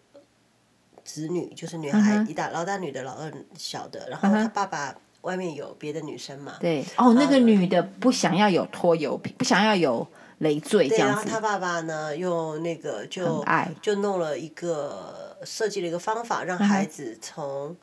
[1.05, 4.97] 子女，就是女孩一大老大女的，老二小的，然后他爸爸。
[5.23, 6.57] 外面有别的女生嘛？
[6.61, 11.14] 对，哦，那个女的不想要有拖油瓶，不想要有累赘这样子。
[11.14, 13.45] 然后他爸爸呢，用那个就
[13.83, 17.77] 就弄了一个设计了一个方法，让孩子从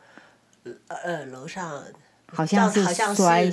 [0.88, 1.84] 呃楼上
[2.32, 3.52] 好像是好像是弯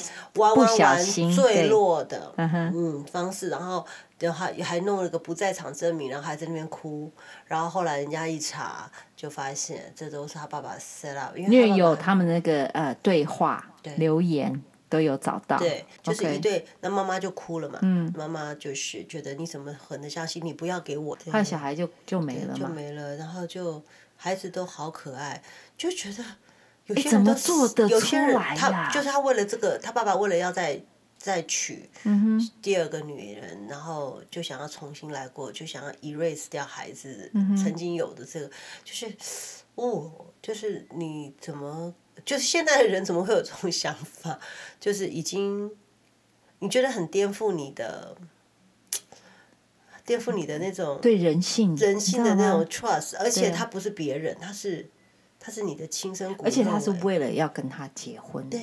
[0.56, 3.84] 弯弯坠落的嗯方式，然后
[4.18, 7.10] 然后还还弄了个不在场证明，然后还在那边哭，
[7.46, 13.64] 然后后来人家一查就发现这都是他爸爸 set up，因为有他们那个呃对话。
[13.98, 17.78] 留言都有找到，对，就是一对，那妈妈就哭了嘛。
[17.82, 23.14] 嗯，妈妈就是觉得你怎么狠得下心，你不要给我，他的小孩就就没了嘛，就没了。
[23.16, 23.82] 然后就
[24.16, 25.42] 孩子都好可爱，
[25.76, 26.24] 就觉得
[26.86, 30.82] 有些人都做的有些人他就是他为了这个，他爸爸为了要再
[31.18, 31.88] 再娶
[32.60, 38.50] 第二个女人，然后就想要重新来过，就想要 erase 掉孩子曾经有的这个，
[38.84, 39.10] 就是
[39.74, 41.94] 哦，就是你怎么？
[42.24, 44.38] 就是现在的人怎么会有这种想法？
[44.78, 45.70] 就是已经，
[46.60, 48.16] 你觉得很颠覆你的，
[50.06, 54.88] 颠覆你的那种对人性、人性的那种 trust，而且他不是别人，他是
[55.44, 58.48] 他是你的亲生骨肉，而且他是为了要跟他结婚。
[58.48, 58.60] 对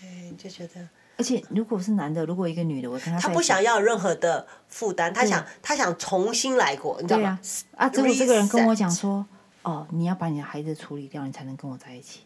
[0.00, 7.40] 对，就觉得而且如果是男的，如果一个女的，我跟他他不想要任何的负担，他想他想重新来过，你知道吗？
[7.74, 9.26] 啊，结果这个人跟我讲说，
[9.62, 12.20] 哦，你要把你的孩子处理掉，你才能跟我在一起。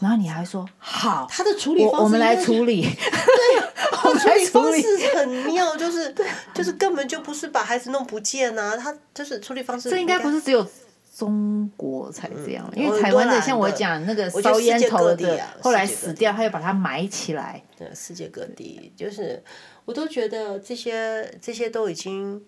[0.00, 2.82] 然后你还说好，他的处理方式， 我们来处理。
[2.82, 6.12] 对，处理方式很妙，就是
[6.52, 9.90] 就是根本就不是把孩子弄不见啊，他就是处理方式。
[9.90, 10.66] 这应该不是只有
[11.14, 17.62] 中国才这样，因为台湾的像我讲那个烧烟头的，后来死掉，他又把它埋起来。
[17.76, 19.42] 对，世界各地就是，
[19.84, 22.42] 我都觉得这些这些都已经，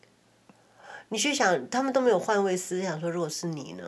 [1.11, 3.83] 你去想，他们都没有换位思想，说如果是你呢，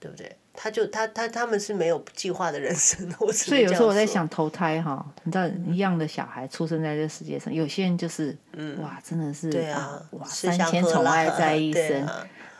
[0.00, 0.36] 对不对？
[0.60, 8.36] 他就他他他们是没有计划的人生， 所以有时候我在想投胎哈，你知道一样的小孩出生在这世界上，有些人就是
[8.82, 12.04] 哇，真的是对啊，哇，三千宠爱在一 身，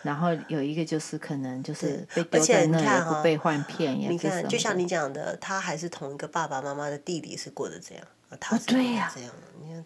[0.08, 8.04] 然后有一个就是可能就是被丢在那也不被换片，你看，就像你讲的，他还是同一个爸爸妈妈的弟弟是过得这样，
[8.40, 9.30] 他是对呀，这样，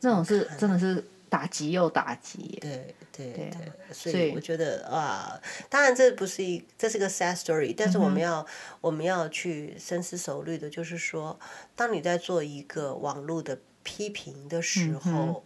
[0.01, 1.05] 这种是真的是。
[1.33, 8.47] 打击又打击，对对对，所以我觉得啊，当然这不是一，这是个 sad story，但是我们要
[8.83, 11.41] 我们要去深思熟虑的，就是说，
[11.75, 15.43] 当你在做一个网络的批评的时候，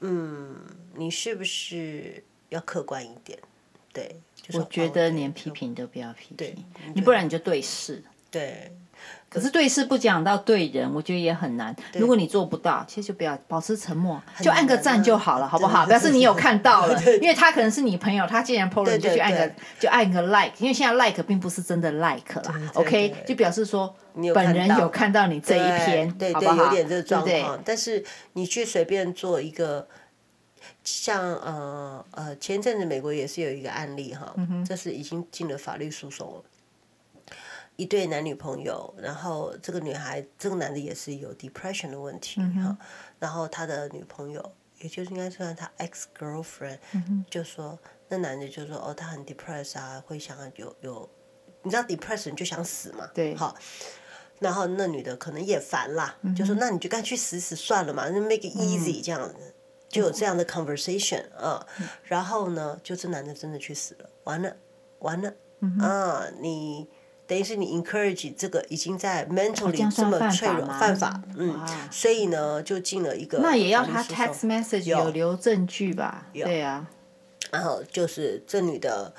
[0.00, 0.56] 嗯，
[0.96, 3.38] 你是不是要客观一点？
[3.96, 4.20] 对，
[4.52, 6.54] 我觉得连批评都不要批评，
[6.94, 8.02] 你不然你就对事。
[8.30, 8.72] 对。
[9.28, 11.74] 可是对事不讲到对人，我觉得也很难。
[11.94, 15.84] 如果你做不到，其实就不要保持沉默，就按个赞就好了，好不好？
[15.86, 23.14] 表示你有看到了，因为他可能是你朋友，他既然 po 了，你就去按个，就按个 like，因为现在 like 并不是真的 like 啦，OK？
[23.26, 23.94] 就表示说
[24.34, 27.60] 本人有看到你这一篇，对对，有点这个状况。
[27.64, 29.86] 但是你去随便做一个，
[30.86, 34.34] 像呃呃，前一阵子美国也是有一个案例哈，
[34.66, 36.44] 这是已经进了法律诉讼了。
[37.74, 42.78] 一对男女朋友，然后这个女孩，这个男的也是有 depression 的问题哈、
[43.18, 51.10] 然后他的女朋友，也就是应该算他 ex girlfriend，、嗯、就说那男的就说哦，他很 depressed 啊，会想要有有，
[51.64, 53.54] 你知道 depression 就想死嘛，对，好，
[54.38, 59.54] 然后那女的可能也烦啦，嗯、就说那你就干脆去死死算了嘛，那 make it easy、嗯、这样子，
[59.88, 64.56] 就有这样的 conversation 啊、嗯，然后呢，就这男的真的去死了，完了
[65.00, 65.34] 完了，
[65.80, 66.88] 啊，你。
[67.28, 73.38] 等于是你 encourage 这个已经在 mentally 这么脆弱犯法，嗯，所以呢就进了一个。
[73.38, 76.28] 那也要他 text message 有留证据吧？
[76.32, 76.86] 对呀。
[77.50, 79.12] 然后就是这女的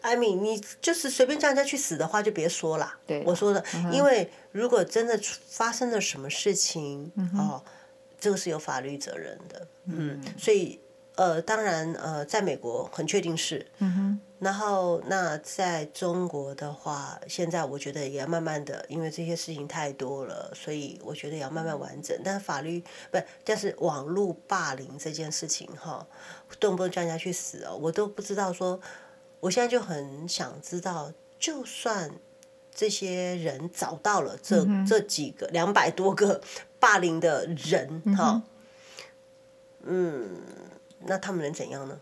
[0.00, 2.94] ，I mean 你就是随便叫人家去死的话就别说了。
[3.06, 7.62] 对，我说的，因为如果真的发生了什么事情，哦，
[8.18, 10.80] 这个是有法律责任的，嗯，所以。
[11.16, 22.20] 呃，当然，呃，在美国很确定是，嗯哼，然后那在中国的话，现在我觉得也要慢慢的，因为这些事情太多了，所以我觉得也要慢慢完整。
[22.24, 26.04] 但是法律不，但是网络霸凌这件事情哈，
[26.58, 28.80] 动不动叫人家去死哦，我都不知道说，
[29.38, 32.10] 我现在就很想知道，就算
[32.74, 36.40] 这些人找到了这、这几个两百多个
[36.80, 38.42] 霸凌的人哈，
[39.84, 40.30] 嗯。
[41.06, 41.94] 那他们能怎样呢？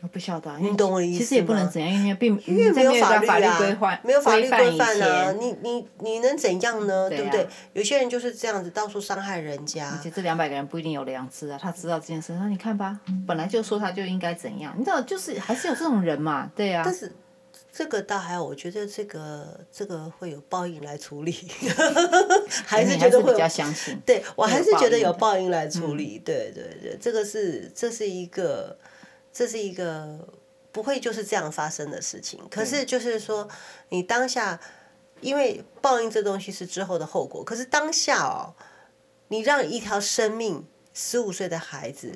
[0.00, 1.22] 我不晓得、啊，你懂我的意思吗？
[1.22, 5.32] 其实也不能怎样，因为并因为没有法律规范，没有法律规范啊！
[5.32, 7.10] 你你你能怎样呢？
[7.10, 7.46] 对不对？
[7.74, 9.90] 有些人就是这样子到处伤害人家。
[9.90, 16.80] 而且这两百个人不一定有良知啊，他知道这件事，那你看吧，本来就说他就应该怎样，你知道，就是还是有这种人嘛，对啊。
[16.82, 17.12] 但是
[17.72, 21.32] 这个倒还好，我觉得这个这个会有报应来处理，
[22.66, 23.98] 还是觉得会比较相信。
[24.04, 26.18] 对，我还是觉得有报应来处理。
[26.18, 28.78] 对对对，这个是这是一个。
[29.34, 30.28] 这是一个
[30.72, 33.48] 不会就是这样发生的事情，可是就是说，
[33.88, 34.60] 你当下，
[35.22, 38.52] 因为报应这东西是之后的后果，可是当下哦，
[39.28, 42.12] 你让一条生命，十五岁的孩子，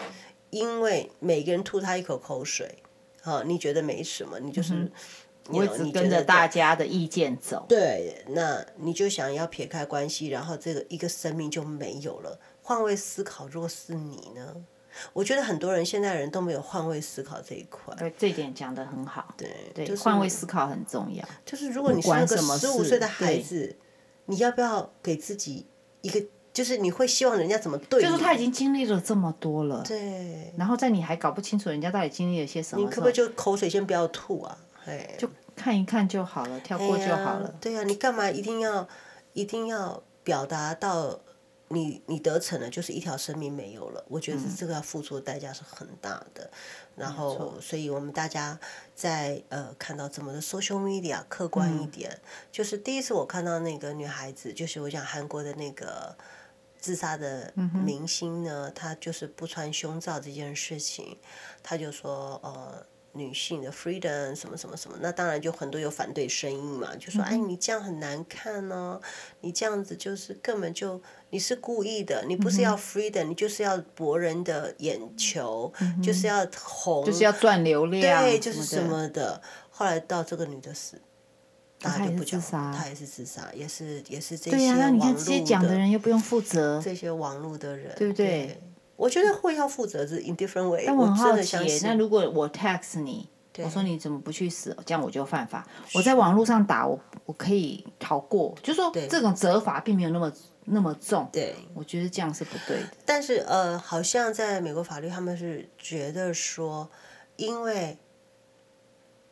[0.50, 2.82] 因为每个人吐他一口口水，
[3.22, 4.92] 啊，你觉得没什么，你就是，
[5.48, 12.38] 我一直跟着大家的意见走，对，那你就想要撇开关系，然后这个一个生命就没有了。
[12.62, 14.54] 换位思考，如果是你呢？
[15.12, 17.94] 我觉得很多人现在人都没有换位思考这一块。
[17.96, 19.34] 对，这一点讲的很好。
[19.36, 21.22] 对对，换位思考很重要。
[21.44, 23.76] 就是如果你是那个十五岁的孩子，
[24.24, 25.66] 你要不要给自己
[26.00, 26.24] 一个？
[26.52, 28.08] 就是你会希望人家怎么对你？
[28.08, 29.84] 就是他已经经历了这么多了。
[29.86, 30.50] 对。
[30.56, 34.56] 然后在你还搞不清楚人家到底经历了些什么，你可不可以就口水先不要吐啊？
[34.86, 37.54] 哎，就看一看就好了，跳过就好了。
[37.60, 38.88] 对呀，你干嘛一定要
[39.34, 41.20] 一定要表达到？
[41.68, 44.04] 你你得逞了，就是一条生命没有了。
[44.06, 46.44] 我觉得这个要付出的代价是很大的。
[46.44, 46.50] 嗯、
[46.94, 48.56] 然后，所以我们大家
[48.94, 52.20] 在呃看到怎么的 social media，客观一点，嗯、
[52.52, 56.16] 就是第一次我看到那个女孩子，就是我讲韩国的那个
[56.78, 57.52] 自杀的
[57.84, 61.18] 明星呢，他就是不穿胸罩这件事情，
[61.64, 62.86] 他就说呃。
[63.16, 69.02] 女性的 freedom 什么什么什么，那当然就很多有反对声音嘛，就说哎，你这样很难看呢、哦，
[69.40, 71.00] 你这样子就是根本就
[71.30, 79.40] 你是故意的，你不是要 freedom，你就是要博人的眼球，嗯、就是要红，就是要赚流量，对，就是什么的。
[79.70, 81.00] 后来到这个女的死，
[81.80, 82.40] 大家就不讲，
[82.72, 84.58] 她也是自杀，也是也是这些网络的。
[84.58, 88.26] 对呀、啊，那你看这些讲的人又不用负责，这些网络的人，对不对？
[88.26, 88.60] 对
[88.96, 90.84] 我觉得会要负责是 in different way。
[90.86, 93.28] 但我很好奇，那如果我 text 你，
[93.58, 94.76] 我说你怎么不去死？
[94.84, 95.66] 这样我就犯法。
[95.94, 100.32] 我在网络上打我，我可以逃过，就说这种责罚并没有那么
[100.64, 101.28] 那么重。
[101.32, 102.88] 对，我觉得这样是不对的。
[103.04, 106.88] 但是呃，好像在美国法律，他们是觉得说，
[107.36, 107.98] 因为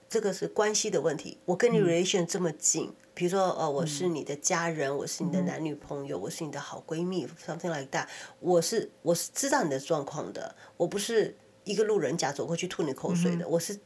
[0.08, 2.88] 这个是关系的问题，我跟你 relation 这么近。
[2.88, 8.08] 嗯比如说，呃，我是你的家人，嗯、我是你的男女朋友，嗯、我是你的好闺蜜，something like that。
[8.40, 13.78] 我是我是知道你的状况的，我不是一个路人甲走过去吐你口水的，嗯、我是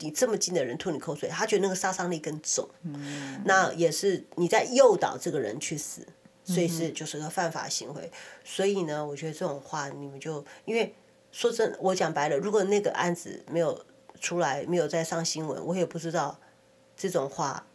[0.00, 2.68] 你这么近的人吐你口水，他觉得那个杀伤力更重。
[2.82, 6.06] 嗯、那也是你在诱导这个人去死，
[6.44, 8.02] 所以是就是个犯法行为。
[8.02, 8.12] 嗯、
[8.44, 10.94] 所以呢，我觉得这种话你们就因为
[11.32, 13.82] 说真，我讲白了，如果那个案子没有
[14.20, 16.38] 出来，没有再上新闻，我也不知道
[16.94, 17.66] 这种话。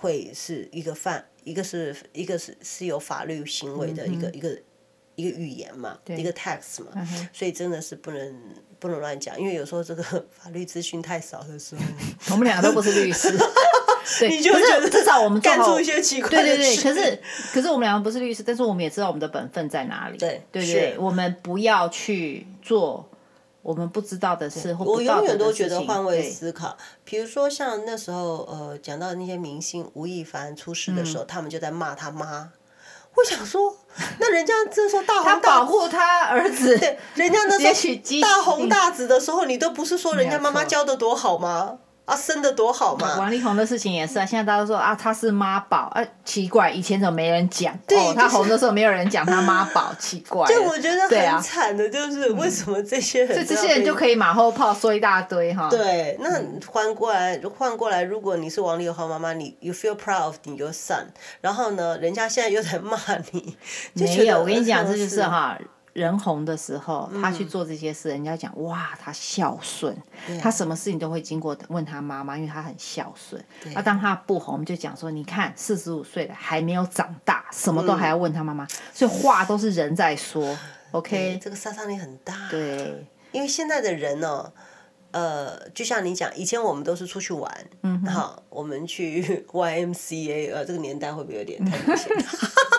[0.00, 4.58] 会是一个犯，一个是一个是是有法律行为的一个、嗯、一个
[5.16, 8.40] 一个语言嘛，一个 text 嘛，嗯、所以真的是不能
[8.78, 11.82] 不能乱讲，因为有时候这个法律资讯太少的时候，
[12.32, 13.36] 我们两个都不是律师，
[14.20, 17.22] 对，你就觉得至少我们干出一些奇怪的事，对对对，可是
[17.52, 23.08] 可是我们两个不是律师，但是我们也知道我们的本分在哪里，对对对，我们不要去做。
[23.62, 26.76] 我们不知道的事，或不道的事，我永远都觉得换位思考。
[27.04, 32.50] 比如说像那时候，呃，讲到那些明星吴亦凡出事的时候，嗯、他们就在骂他妈。
[33.14, 33.76] 我想说，
[34.18, 41.78] 那人家这时候大 红大紫，他保护他儿子，对，人家那时候大红大紫的时候，你都不是说人家妈妈教的多好吗？
[42.04, 43.16] 啊，生的多好嘛！
[43.16, 47.72] 王力宏的事情也是啊，现在大家都说啊，他是妈宝，啊，奇怪，以前怎么没人讲？
[47.86, 50.46] 对，哦，他红的时候没有人讲他妈宝， 奇怪。
[50.48, 55.68] 就我觉得很惨的，就是为什么这些人，这些人就可以马后炮说一大堆哈？
[55.70, 56.28] 对，那
[56.66, 61.04] 换过来，换过来，如果你是王力宏妈妈，你 you feel proud of your son，
[61.40, 62.98] 然后呢，人家现在又在骂
[63.30, 63.56] 你，
[63.92, 65.56] 没有，我跟你讲，这就是哈。
[65.92, 69.94] 人红的时候，他去做这些事，嗯、人家讲哇，他孝顺，
[70.40, 73.44] 他什么事情都会经过问他妈妈，因为他很孝顺。
[73.74, 80.58] 那当他不红，我们就讲说，你看四十五岁了还没有长大，什么都还要问他妈妈，嗯、所以话都是人在说。
[80.92, 82.48] OK，这个杀伤力很大。
[82.50, 84.52] 对，因为现在的人呢、哦，
[85.10, 87.50] 呃，就像你讲，以前我们都是出去玩，
[87.82, 92.10] 嗯哼，好，我们去 YMCA，呃，这个年代会不会有点太明显？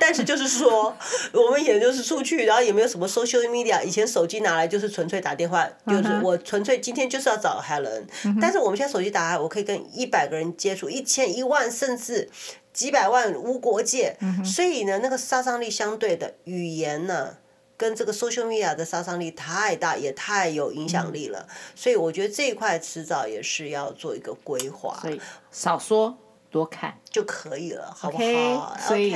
[0.00, 0.96] 但是就是说，
[1.32, 3.82] 我们也就是出去，然后也没有什么 social media。
[3.82, 8.04] 以前手机拿来就是纯粹打电话，就是我纯粹今天就是要找 Helen。
[8.40, 12.28] 但是我们现在手机打开，我可以跟一百个人接触，一千、一万，甚至
[12.72, 14.16] 几百万无国界。
[14.44, 17.36] 所以呢，那个杀伤力相对的语言呢，
[17.76, 21.46] 跟这个 social media 的杀伤力太大，也太有影响力了。
[21.74, 24.98] 所以我觉得这一块迟早也是要做一个规划。
[25.00, 25.20] 所以
[25.50, 26.18] 少说。
[26.52, 29.10] 多看就可以了，好不好？Okay, 所以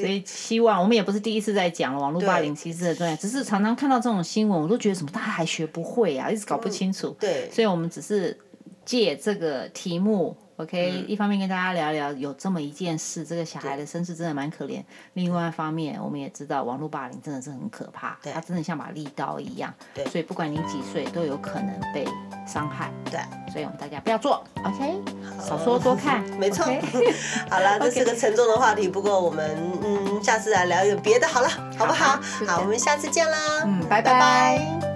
[0.00, 7.08] 所以希望我们也不是第一次在讲网络霸凌其实的重要，对只是常常看到这种新闻，我都觉得什么大家还学不会啊，一直搞不清楚。
[7.08, 8.38] 嗯、对，所以我们只是
[8.84, 10.36] 借这个题目。
[10.56, 14.82] OK，、嗯、一方面跟大家聊一聊有这么一件事，这个小孩的身世真的蛮可怜。
[15.14, 19.72] 另外一方面，我们也知道网络霸凌真的是很可怕，对它真的像把利刀一样。
[19.92, 22.06] 对，所以不管你几岁，都有可能被
[22.46, 22.92] 伤害。
[23.10, 23.18] 对，
[23.52, 24.44] 所以我们大家不要做。
[24.62, 25.02] OK，
[25.40, 26.22] 少说多看。
[26.38, 26.64] 没错。
[27.50, 32.16] 好了，这是个沉重的话题，不过我们嗯，下次来聊一个别的好了，好不好？
[32.46, 33.64] 好，好，我们下次见啦。
[33.64, 34.12] 嗯，拜拜。
[34.12, 34.93] 拜拜。